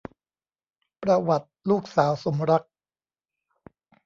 [1.03, 2.71] ประวัติลูกสาวสมรักษ์